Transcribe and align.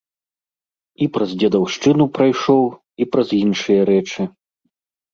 І 1.05 1.07
праз 1.17 1.35
дзедаўшчыну 1.43 2.09
прайшоў, 2.17 2.65
і 3.01 3.11
праз 3.15 3.27
іншыя 3.43 3.81
рэчы. 3.95 4.21